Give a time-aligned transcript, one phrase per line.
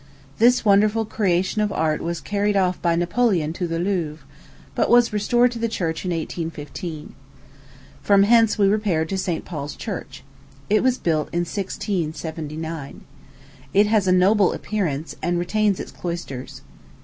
[0.39, 4.25] This wonderful creation of art was carried off by Napoleon to the Louvre,
[4.73, 7.13] but was restored to the church in 1815.
[8.01, 9.45] From hence we repaired to St.
[9.45, 10.23] Paul's Church.
[10.71, 13.01] It was built in 1679.
[13.75, 16.63] It has a noble appearance, and retains its cloisters.